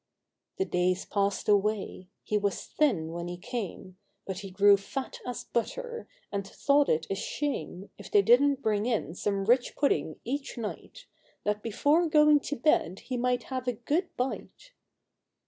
121 0.57 0.57
The 0.87 0.95
days 0.95 1.05
passed 1.05 1.47
away; 1.47 2.09
he 2.23 2.35
was 2.35 2.65
thin 2.65 3.11
when 3.11 3.27
he 3.27 3.37
came, 3.37 3.99
But 4.25 4.39
he 4.39 4.49
grew 4.49 4.75
fat 4.75 5.19
as 5.27 5.43
butter, 5.43 6.07
and 6.31 6.47
thought 6.47 6.89
it 6.89 7.05
a 7.11 7.13
shame 7.13 7.91
If 7.99 8.09
they 8.09 8.23
didn't 8.23 8.63
bring 8.63 8.87
in 8.87 9.13
some 9.13 9.45
rich 9.45 9.75
pudding 9.75 10.19
each 10.25 10.57
night, 10.57 11.05
That 11.43 11.61
before 11.61 12.09
going 12.09 12.39
to 12.49 12.55
bed 12.55 13.01
he 13.01 13.15
might 13.15 13.43
have 13.53 13.67
a 13.67 13.73
good 13.73 14.09
bite. 14.17 14.71